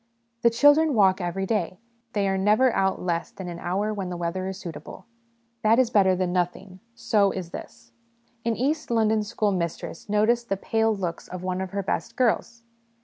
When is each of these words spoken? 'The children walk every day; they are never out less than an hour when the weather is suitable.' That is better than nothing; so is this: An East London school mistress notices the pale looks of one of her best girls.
'The 0.41 0.49
children 0.49 0.95
walk 0.95 1.21
every 1.21 1.45
day; 1.45 1.77
they 2.13 2.27
are 2.27 2.35
never 2.35 2.73
out 2.73 2.99
less 2.99 3.29
than 3.29 3.47
an 3.47 3.59
hour 3.59 3.93
when 3.93 4.09
the 4.09 4.17
weather 4.17 4.47
is 4.47 4.57
suitable.' 4.57 5.05
That 5.61 5.77
is 5.77 5.91
better 5.91 6.15
than 6.15 6.33
nothing; 6.33 6.79
so 6.95 7.29
is 7.29 7.51
this: 7.51 7.91
An 8.43 8.55
East 8.55 8.89
London 8.89 9.21
school 9.21 9.51
mistress 9.51 10.09
notices 10.09 10.45
the 10.45 10.57
pale 10.57 10.91
looks 10.95 11.27
of 11.27 11.43
one 11.43 11.61
of 11.61 11.69
her 11.69 11.83
best 11.83 12.15
girls. 12.15 12.63